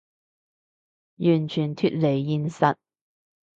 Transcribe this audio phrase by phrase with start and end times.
[1.17, 2.75] 完全脫離現實